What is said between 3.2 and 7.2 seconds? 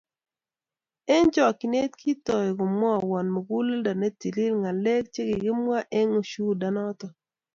muguleldo netilil ngalek chegigimwaa eng ushuhuda noto---